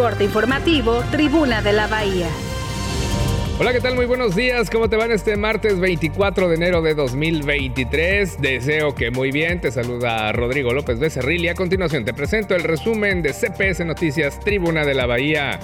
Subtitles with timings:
[0.00, 2.26] Corte informativo, Tribuna de la Bahía.
[3.58, 3.96] Hola, ¿qué tal?
[3.96, 4.70] Muy buenos días.
[4.70, 8.40] ¿Cómo te van este martes 24 de enero de 2023?
[8.40, 9.60] Deseo que muy bien.
[9.60, 14.40] Te saluda Rodrigo López Becerril y a continuación te presento el resumen de CPS Noticias
[14.40, 15.60] Tribuna de la Bahía.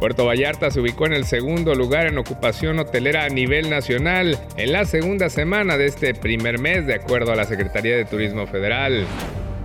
[0.00, 4.72] Puerto Vallarta se ubicó en el segundo lugar en ocupación hotelera a nivel nacional en
[4.72, 9.06] la segunda semana de este primer mes, de acuerdo a la Secretaría de Turismo Federal.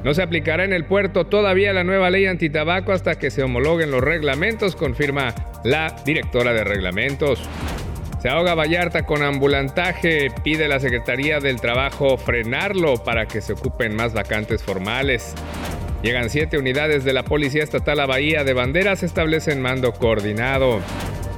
[0.03, 3.91] No se aplicará en el puerto todavía la nueva ley antitabaco hasta que se homologuen
[3.91, 7.47] los reglamentos, confirma la directora de reglamentos.
[8.21, 13.95] Se ahoga Vallarta con ambulantaje, pide la Secretaría del Trabajo frenarlo para que se ocupen
[13.95, 15.33] más vacantes formales.
[16.03, 20.81] Llegan siete unidades de la Policía Estatal a Bahía de Banderas, establecen mando coordinado.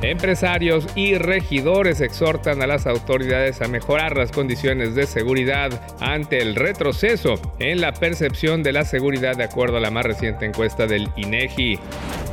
[0.03, 5.71] Empresarios y regidores exhortan a las autoridades a mejorar las condiciones de seguridad
[6.01, 10.45] ante el retroceso en la percepción de la seguridad de acuerdo a la más reciente
[10.45, 11.79] encuesta del INEGI.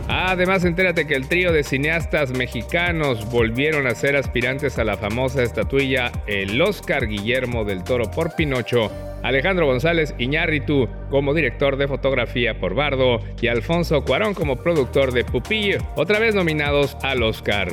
[0.08, 5.44] Además, entérate que el trío de cineastas mexicanos volvieron a ser aspirantes a la famosa
[5.44, 8.90] estatuilla El Oscar Guillermo del Toro por Pinocho
[9.22, 15.24] Alejandro González Iñárritu como director de fotografía por Bardo y Alfonso Cuarón como productor de
[15.24, 17.68] Pupillo, otra vez nominados al Oscar.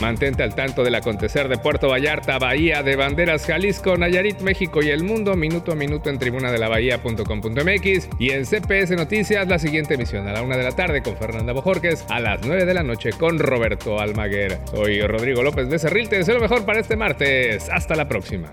[0.00, 4.90] Mantente al tanto del acontecer de Puerto Vallarta, Bahía de Banderas, Jalisco, Nayarit, México y
[4.90, 9.58] el mundo, minuto a minuto en tribuna de la bahía.com.mx y en CPS Noticias la
[9.58, 12.74] siguiente emisión a la una de la tarde con Fernanda Bojorques, a las 9 de
[12.74, 14.58] la noche con Roberto Almaguer.
[14.70, 17.68] Soy Rodrigo López de Cerril, te deseo lo mejor para este martes.
[17.68, 18.52] Hasta la próxima.